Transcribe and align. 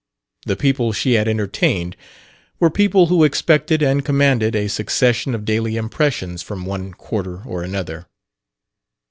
The 0.47 0.55
people 0.55 0.93
she 0.93 1.11
had 1.13 1.27
entertained 1.27 1.95
were 2.59 2.71
people 2.71 3.05
who 3.05 3.23
expected 3.23 3.83
and 3.83 4.03
commanded 4.03 4.55
a 4.55 4.67
succession 4.67 5.35
of 5.35 5.45
daily 5.45 5.75
impressions 5.77 6.41
from 6.41 6.65
one 6.65 6.95
quarter 6.95 7.43
or 7.45 7.61
another. 7.61 8.07